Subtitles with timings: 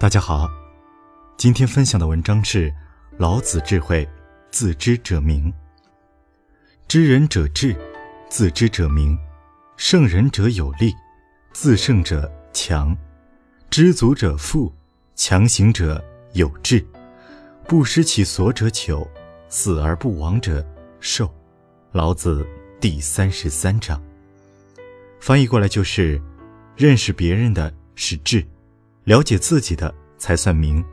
[0.00, 0.50] 大家好，
[1.36, 2.70] 今天分享的文章是
[3.18, 4.08] 《老子智慧：
[4.50, 5.52] 自知者明。
[6.88, 7.76] 知人者智，
[8.30, 9.14] 自知者明；
[9.76, 10.94] 胜人者有力，
[11.52, 12.96] 自胜者强；
[13.68, 14.72] 知足者富，
[15.16, 16.82] 强行者有志；
[17.68, 19.06] 不失其所者久，
[19.50, 20.66] 死而不亡者
[20.98, 21.30] 寿。
[21.92, 22.48] 老子
[22.80, 24.02] 第三十三章，
[25.20, 26.18] 翻译过来就是：
[26.74, 28.42] 认识别人的是智。
[29.10, 30.84] 了解自己的才算明，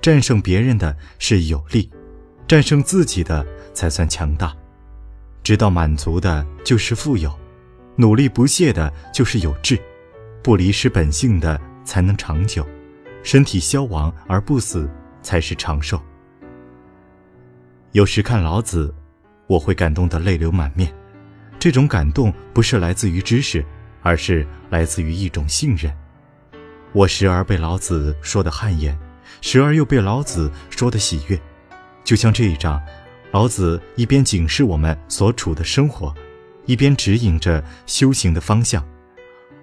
[0.00, 1.90] 战胜别人的是有力，
[2.48, 4.56] 战胜自己的才算强大。
[5.42, 7.30] 知道满足的就是富有，
[7.96, 9.78] 努力不懈的就是有志，
[10.42, 12.66] 不离失本性的才能长久，
[13.22, 14.88] 身体消亡而不死
[15.20, 16.00] 才是长寿。
[17.92, 18.94] 有时看老子，
[19.46, 20.90] 我会感动得泪流满面，
[21.58, 23.62] 这种感动不是来自于知识，
[24.00, 25.94] 而是来自于一种信任。
[26.92, 28.98] 我时而被老子说的汗颜，
[29.40, 31.40] 时而又被老子说的喜悦，
[32.02, 32.80] 就像这一章，
[33.30, 36.12] 老子一边警示我们所处的生活，
[36.66, 38.84] 一边指引着修行的方向。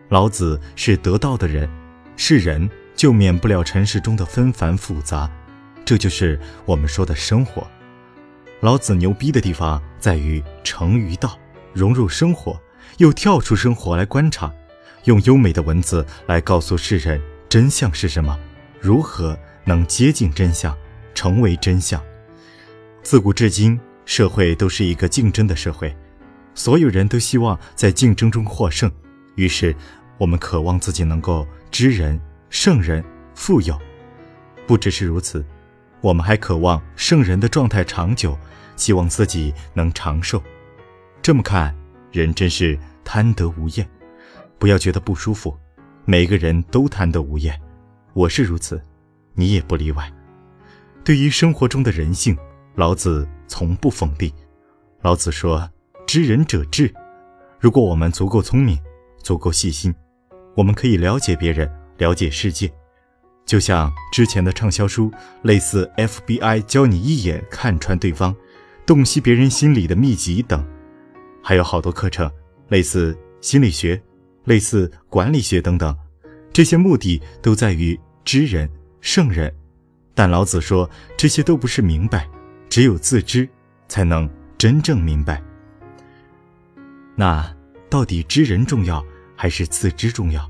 [0.08, 1.70] 老子是得道的人，
[2.16, 5.30] 是人就免不了尘世中的纷繁复杂，
[5.84, 7.68] 这就是我们说的生活。
[8.62, 11.38] 老子牛逼的地方在于成于道，
[11.74, 12.58] 融入生活，
[13.00, 14.50] 又跳出生活来观察。
[15.08, 18.38] 用优美的文字来告诉世人真相是什么，
[18.82, 20.78] 如何能接近真相，
[21.16, 22.02] 成为真相。
[23.04, 25.96] 自古至今，社会都是一个竞争的社会，
[26.54, 28.92] 所有人都希望在竞争中获胜。
[29.36, 29.74] 于是，
[30.18, 33.02] 我们渴望自己能够知人、胜人、
[33.34, 33.80] 富有。
[34.66, 35.46] 不只是如此，
[36.02, 38.38] 我们还渴望圣人的状态长久，
[38.76, 40.44] 希望自己能长寿。
[41.22, 41.74] 这么看，
[42.12, 43.90] 人真是贪得无厌。
[44.60, 45.56] 不要觉得不舒服，
[46.06, 47.60] 每个人都贪得无厌，
[48.14, 48.82] 我是如此，
[49.34, 50.12] 你也不例外。
[51.04, 52.38] 对于生活中的人性，
[52.76, 54.32] 老子从不否定。
[55.02, 55.70] 老子说
[56.08, 56.94] ：“知人者智。”
[57.60, 58.78] 如果我们足够聪明，
[59.24, 59.94] 足够细心，
[60.56, 62.72] 我们可以了解别人，了解世界。
[63.46, 65.12] 就像之前的畅销书，
[65.44, 68.36] 类似 FBI 教你一眼看穿对方，
[68.86, 70.66] 洞悉别人心里的秘籍等，
[71.42, 72.30] 还有好多课程，
[72.68, 74.02] 类似心理学。
[74.48, 75.94] 类似管理学等等，
[76.54, 78.68] 这些目的都在于知人
[79.02, 79.54] 圣人，
[80.16, 82.26] 但老子说这些都不是明白，
[82.70, 83.48] 只有自知
[83.90, 84.28] 才能
[84.58, 85.44] 真正明白。
[87.14, 87.54] 那
[87.90, 90.50] 到底知人重要还是自知重要？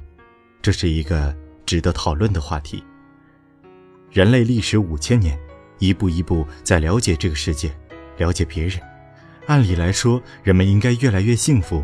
[0.61, 1.35] 这是一个
[1.65, 2.83] 值得讨论的话题。
[4.11, 5.39] 人类历史五千年，
[5.79, 7.75] 一步一步在了解这个世界，
[8.17, 8.79] 了解别人。
[9.47, 11.83] 按理来说，人们应该越来越幸福。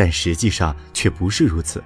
[0.00, 1.84] 但实际上却不是如此，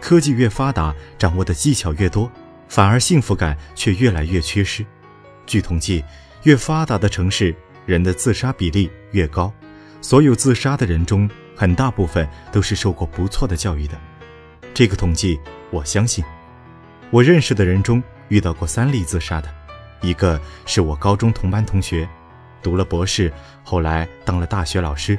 [0.00, 2.30] 科技越发达，掌握的技巧越多，
[2.68, 4.86] 反而幸福感却越来越缺失。
[5.46, 6.04] 据统计，
[6.44, 7.52] 越发达的城市，
[7.86, 9.52] 人的自杀比例越高。
[10.00, 14.00] 所有自杀的人中，很大部分都是受过不错的教育的。
[14.72, 15.36] 这个统计
[15.72, 16.24] 我相信。
[17.10, 19.52] 我认识的人中遇到过三例自杀的，
[20.02, 22.08] 一个是我高中同班同学，
[22.62, 23.32] 读了博士，
[23.64, 25.18] 后来当了大学老师，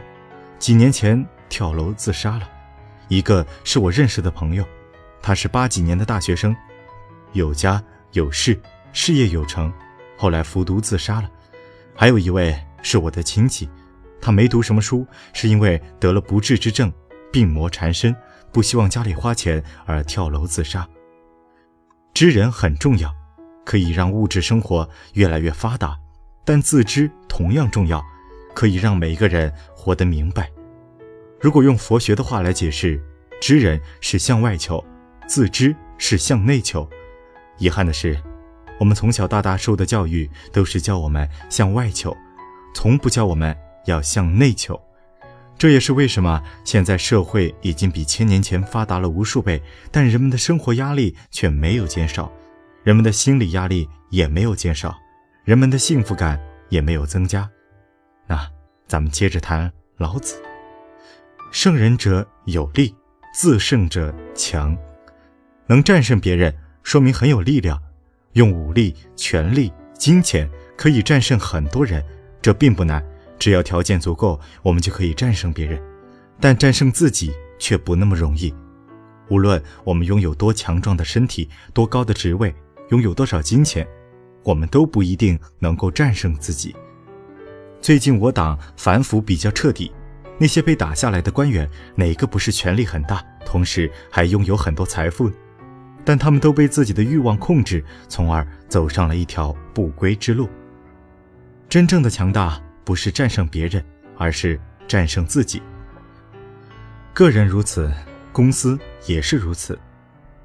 [0.60, 1.28] 几年前。
[1.52, 2.50] 跳楼自杀了，
[3.10, 4.66] 一个是我认识的朋友，
[5.22, 6.56] 他是八几年的大学生，
[7.34, 8.58] 有家有室，
[8.94, 9.72] 事业有成，
[10.18, 11.30] 后来服毒自杀了。
[11.94, 13.70] 还有一位是我的亲戚，
[14.22, 16.92] 他没读什么书，是因为得了不治之症，
[17.34, 18.16] 病魔缠身，
[18.54, 20.88] 不希望家里花钱而跳楼自杀。
[22.14, 23.14] 知人很重要，
[23.66, 26.00] 可以让物质生活越来越发达，
[26.46, 28.02] 但自知同样重要，
[28.56, 30.50] 可以让每一个人活得明白。
[31.42, 33.02] 如果用佛学的话来解释，
[33.42, 34.84] 知人是向外求，
[35.28, 36.88] 自知是向内求。
[37.58, 38.16] 遗憾的是，
[38.80, 42.16] 我们从小到大受的教育都是教我们向外求，
[42.76, 44.80] 从不教我们要向内求。
[45.58, 52.32] 这也是为什么现在社会已经比千年前发达了无数倍，但人们的生活压力却没有减少，
[52.84, 54.96] 人们的心理压力也没有减少，
[55.44, 56.40] 人们的幸福感
[56.70, 57.50] 也没有增加。
[58.28, 58.48] 那
[58.88, 60.51] 咱们接着谈老子。
[61.52, 62.96] 胜人者有力，
[63.34, 64.76] 自胜者强。
[65.68, 67.78] 能战胜别人，说明很有力量。
[68.34, 72.02] 用武力、权力、金钱可以战胜很多人，
[72.42, 73.06] 这并不难。
[73.38, 75.78] 只要条件足够，我们就可以战胜别人。
[76.40, 78.54] 但战胜自己却不那么容易。
[79.30, 82.56] 无论我们拥有多强壮的身体、多高的职位、
[82.92, 83.86] 拥有多少金钱，
[84.44, 86.74] 我们都不一定能够战胜自己。
[87.82, 89.92] 最近我党反腐比较彻底。
[90.42, 95.32] 那些被打下来的官员，哪个不是权力很大，同时还拥有很多财富？
[96.04, 100.50] 但他们都被自己的欲望控制，从而走上了一条不归之路。
[101.70, 103.86] 真正的强大不是战胜别人，
[104.18, 105.62] 而是战胜自己。
[107.14, 107.94] 个人如此，
[108.32, 109.78] 公司也是如此。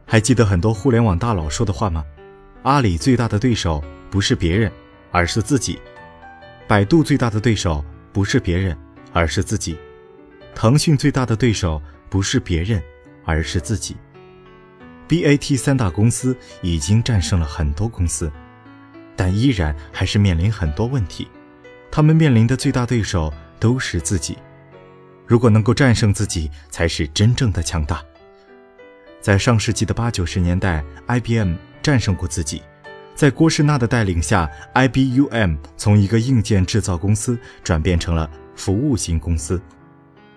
[0.05, 2.05] 还记得很多互联网大佬说的话吗？
[2.65, 4.71] 阿里最大的对手不是别人，
[5.11, 5.79] 而是自己；
[6.69, 7.83] 百度最大的对手
[8.13, 8.77] 不是别人，
[9.15, 9.75] 而是自己；
[10.57, 12.83] 腾讯最大的对手不是别人，
[13.27, 13.95] 而是自己。
[15.07, 18.33] BAT 三大公司已经战胜了很多公司，
[19.15, 21.29] 但依然还是面临很多问题。
[21.91, 23.31] 他们面临的最大对手
[23.61, 24.39] 都是自己。
[25.27, 28.03] 如果能够战胜自己，才是真正的强大。
[29.21, 32.63] 在上世纪的八九十年代，IBM 战胜过自己。
[33.15, 39.61] 在郭士纳的带领下，IBM 从一个硬件制造公司转变成了服务型公司，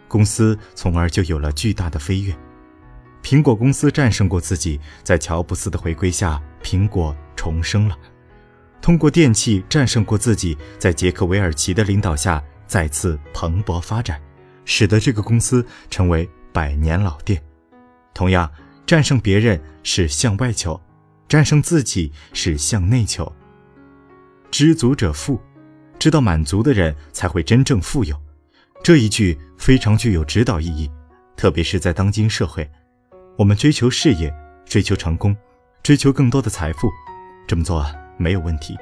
[0.09, 2.35] 公司从而就有了巨大的飞跃。
[3.23, 7.97] 苹果公司战胜过自己，在乔布斯的回归下，苹果重生了。
[8.81, 14.19] 通过电器战胜过自己，在杰克韦尔奇的领导下，再次蓬勃发展，
[14.65, 17.41] 使得这个公司成为百年老店。
[18.13, 18.49] 同样，
[18.85, 20.79] 战胜别人是向外求，
[21.27, 23.31] 战胜自己是向内求。
[24.49, 25.39] 知足者富，
[25.99, 28.19] 知道满足的人才会真正富有。
[28.81, 30.89] 这一句非常具有指导意义，
[31.35, 32.67] 特别是在当今社会。
[33.37, 34.33] 我们追求事业，
[34.65, 35.35] 追求成功，
[35.83, 36.89] 追求更多的财富，
[37.45, 37.85] 这么做
[38.17, 38.75] 没有问题。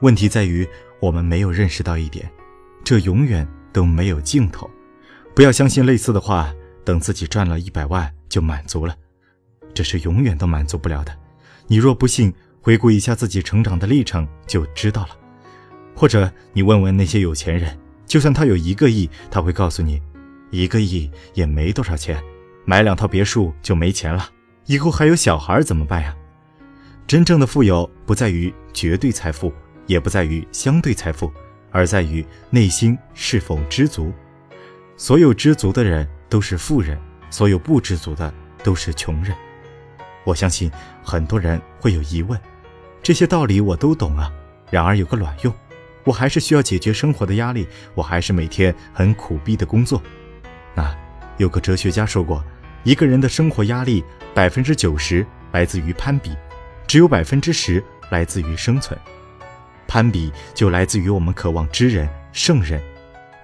[0.00, 0.66] 问题在于
[1.00, 2.28] 我们没有认识到一点，
[2.82, 4.68] 这永远都没有尽头。
[5.34, 6.52] 不要相信类似的话，
[6.82, 8.96] 等自己赚了一百万就满足了，
[9.74, 11.14] 这是永远都满足不了的。
[11.66, 15.10] 你若不信，回顾一下自己成长的历程就知道了。
[15.94, 20.00] 或者你问问那些有钱人，就算他有一个亿，他会告诉你，
[20.50, 22.22] 一个亿也没多少钱。
[22.64, 24.28] 买两套别墅就没钱了，
[24.66, 26.14] 以后还有小孩怎么办呀？
[27.06, 29.52] 真正的富有不在于绝对财富，
[29.86, 31.32] 也不在于相对财富，
[31.70, 34.12] 而在于内心是否知足。
[34.96, 36.98] 所有知足的人都是富人，
[37.30, 38.32] 所有不知足的
[38.64, 39.32] 都是穷人。
[40.24, 40.68] 我相信
[41.04, 42.40] 很多人会有疑问，
[43.02, 44.32] 这些道理我都懂啊，
[44.70, 45.54] 然而有个卵用，
[46.06, 50.00] 我还是需要解决生活的压力，我还是每天很苦逼的工作。
[50.74, 50.96] 那
[51.36, 52.42] 有个哲学家说过。
[52.84, 56.30] 一个人的生活压力，百分之九十来自于攀比，
[56.86, 58.96] 只有百分之十来自于生存。
[59.88, 62.80] 攀比就来自于我们渴望知人胜人，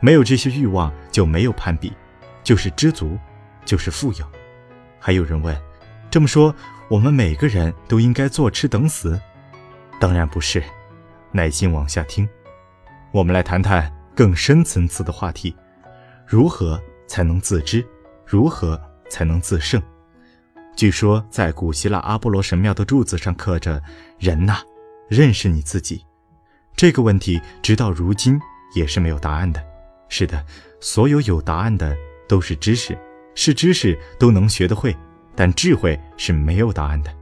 [0.01, 1.93] 没有这些欲望就没有攀比，
[2.45, 3.19] 就是知足，
[3.65, 4.25] 就是富有。
[5.01, 5.61] 还有人问，
[6.09, 6.55] 这么说，
[6.89, 9.21] 我们每个人都应该坐吃等死？
[9.99, 10.63] 当然不是，
[11.33, 12.29] 耐心往下听，
[13.13, 15.55] 我们来谈谈更深层次的话题：
[16.27, 17.87] 如何才能自知？
[18.25, 18.81] 如何？
[19.11, 19.83] 才能自胜。
[20.75, 23.83] 据说，在古希腊阿波罗神庙的柱子上刻着
[24.19, 24.63] ：“人呐，
[25.07, 26.03] 认识你自己。”
[26.75, 28.41] 这个问题直到如今
[28.75, 29.63] 也是没有答案的。
[30.09, 30.43] 是的，
[30.81, 31.95] 所有有答案的
[32.27, 32.97] 都是知识，
[33.35, 34.97] 是知识都能学得会，
[35.37, 37.15] 但智慧是没有答案的。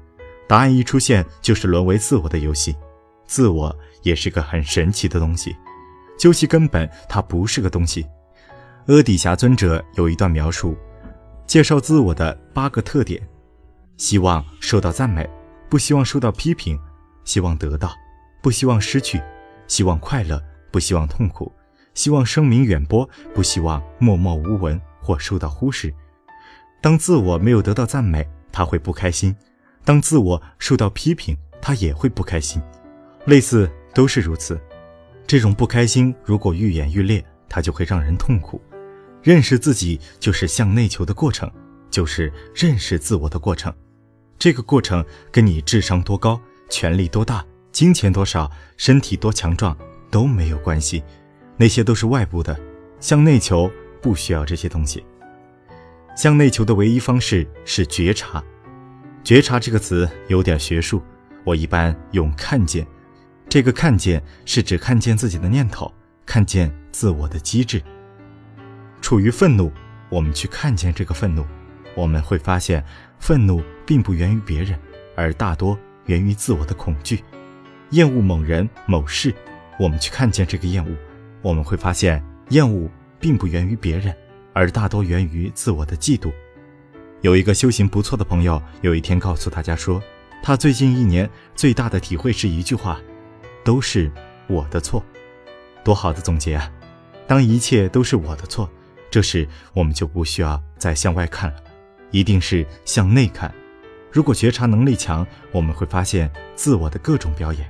[0.47, 2.77] 答案一出现，就是沦为自我的游戏。
[3.27, 5.57] 自我也是个很神奇的东西，
[6.21, 8.07] 究其根本，它不是个东西。
[8.89, 10.77] 阿底峡尊者有一段描述。
[11.47, 13.27] 介绍自我的八个特点：
[13.97, 15.27] 希望受到赞美，
[15.71, 16.77] 不希望受到批评；
[17.25, 17.95] 希望得到，
[18.43, 19.19] 不希望失去；
[19.67, 20.39] 希望快乐，
[20.71, 21.51] 不希望痛苦；
[21.95, 25.93] 希望声名远播，不希望默默无闻或受到忽视。
[26.83, 29.33] 当自我没有得到赞美，他会不开心；
[29.87, 32.61] 当自我受到批评，他也会不开心。
[33.25, 34.61] 类似都是如此。
[35.31, 38.61] 这种不开心如果愈演愈烈，它就会让人痛苦。
[39.23, 41.49] 认识自己就是向内求的过程，
[41.89, 43.73] 就是认识自我的过程。
[44.41, 49.79] 这个过程跟你智商多高、权力多大、金钱多少、身体多强壮
[50.11, 51.01] 都没有关系，
[51.57, 52.59] 那些都是外部的。
[52.99, 53.71] 向内求
[54.03, 55.05] 不需要这些东西。
[56.17, 58.43] 向内求的唯一方式是觉察。
[59.23, 61.01] 觉察这个词有点学术，
[61.45, 62.85] 我一般用看见。
[63.51, 65.93] 这个看见是指看见自己的念头，
[66.25, 67.83] 看见自我的机制。
[69.01, 69.73] 处于愤怒，
[70.09, 71.45] 我们去看见这个愤怒，
[71.97, 72.85] 我们会发现，
[73.19, 74.79] 愤怒并不源于别人，
[75.17, 75.77] 而大多
[76.07, 77.25] 源于自我的恐惧。
[77.91, 79.35] 厌恶某人某事，
[79.81, 80.97] 我们去看见这个厌恶，
[81.43, 82.89] 我们会发现，厌恶
[83.19, 84.15] 并不源于别人，
[84.53, 86.33] 而大多源于自我的嫉妒。
[87.23, 90.01] 有一个修行不错的朋友，有一天告诉大家说，
[90.41, 93.01] 他最近一年最大的体会是一句话：
[93.65, 94.11] 都是
[94.47, 95.05] 我的错。
[95.83, 96.71] 多好的总结啊！
[97.27, 98.71] 当一切都是我的错。
[99.11, 101.57] 这时，我们就不需要再向外看了，
[102.11, 103.53] 一定是向内看。
[104.13, 107.69] 如果觉察能力强，我们会发现自我的各种表演，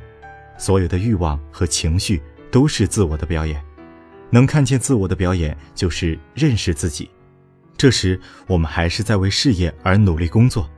[0.59, 3.62] 所有的欲望和情绪都是自我的表演。
[4.30, 7.11] 能看见自我的表演，就是认识自己。
[7.76, 10.68] 这时，我们还是在为事业而努力工作，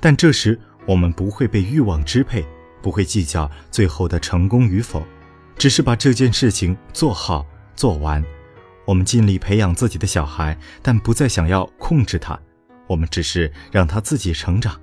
[0.00, 2.44] 但这时我们不会被欲望支配，
[2.82, 5.02] 不会计较最后的成功与否，
[5.56, 8.24] 只是把这件事情做好做完。
[8.86, 12.38] 我们尽力培养自己的小孩，但不再想要控制他，
[12.86, 14.80] 我们只是让他自己成长。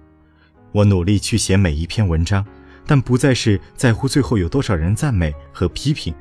[0.71, 2.45] 我努力去写每一篇文章，
[2.85, 6.13] 但不再是在乎最后有多少人赞美和批评，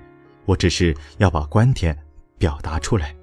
[0.47, 1.97] 我只是要把观点
[2.39, 3.15] 表达出来。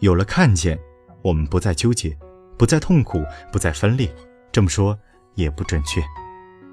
[0.00, 0.78] 有了看见，
[1.22, 2.16] 我们不再纠结，
[2.58, 4.12] 不再痛苦，不再分裂。
[4.52, 4.98] 这么说
[5.34, 6.02] 也不准确，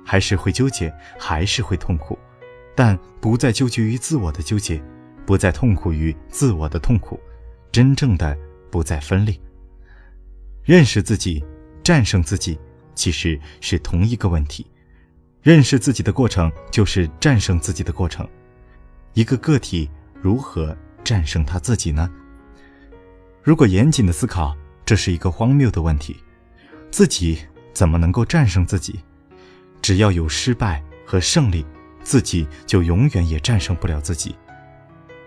[0.10, 2.18] 还是会纠结，还是会痛苦，
[2.76, 4.82] 但不再纠结于自我的纠结，
[5.24, 7.20] 不再痛苦于自我的痛苦，
[7.72, 8.36] 真正的
[8.72, 9.40] 不再分裂。
[10.64, 11.46] 认识自己，
[11.84, 12.60] 战胜自己。
[12.96, 14.66] 其实是同一个问题，
[15.44, 18.28] 认识自己的过程就是战胜自己的过程。
[19.14, 19.88] 一个个体
[20.20, 22.10] 如何战胜他自己呢？
[23.44, 26.18] 如果严谨的思考，这是一个荒谬的问题。
[26.90, 27.38] 自己
[27.74, 29.00] 怎么能够战胜自己？
[29.90, 31.66] 只要有失败和胜利，
[32.04, 34.36] 自己就永远也战胜不了自己。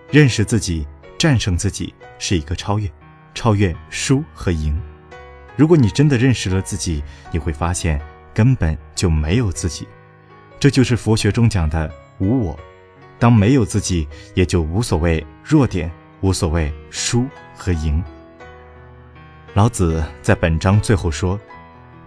[0.09, 0.87] 认识自己，
[1.19, 2.89] 战胜自己是一个超越，
[3.35, 4.81] 超越输和赢。
[5.57, 7.03] 如果你真的认识了自己，
[7.33, 8.01] 你会发现
[8.33, 9.89] 根本就没有自己，
[10.61, 12.57] 这就是佛学中讲的无我。
[13.19, 15.91] 当没有自己，也就无所谓弱点，
[16.21, 17.27] 无所谓输
[17.57, 18.01] 和赢。
[19.55, 21.37] 老子在本章最后说：“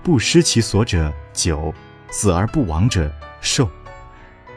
[0.02, 1.74] 不失其所者久，
[2.16, 3.70] 死而不亡者寿。”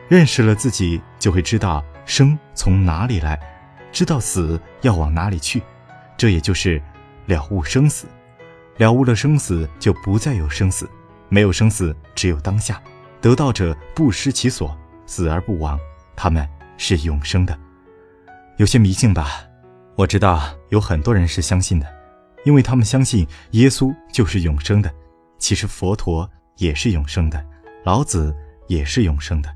[0.08, 3.36] 认识了自己，就会知道生从哪里来，
[3.90, 5.60] 知道死要往哪里去，
[6.16, 6.80] 这也就是
[7.26, 8.06] 了悟生死。
[8.76, 10.86] 了悟了生死，就不再有生死；
[11.28, 12.80] 没有生死，只有当下。
[13.20, 15.76] 得道者不失其所，死而不亡，
[16.14, 17.58] 他们是永生的。
[18.58, 19.42] 有些迷信吧，
[19.96, 21.86] 我知道有很多人是相信的，
[22.44, 24.94] 因为他们相信耶稣就是永生的。
[25.38, 27.44] 其实佛陀也是永生的，
[27.84, 28.36] 老子
[28.68, 29.52] 也是永生的。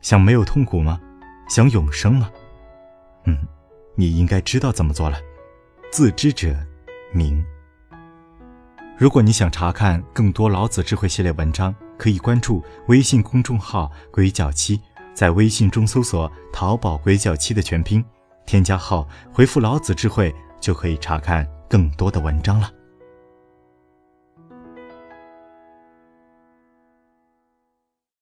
[0.00, 1.00] 想没有痛苦吗？
[1.48, 2.30] 想永生吗？
[3.24, 3.38] 嗯，
[3.94, 5.16] 你应该知道怎么做了。
[5.90, 6.54] 自知者
[7.12, 7.44] 明。
[8.98, 14.80] 如果你想查看更多老子智慧系列文章，可以关注微信公众号“鬼脚七”，
[15.14, 18.04] 在微信中搜索“淘宝鬼脚七”的全拼，
[18.46, 22.70] 添加号回复“老子智慧”就可以查看更多的文章了。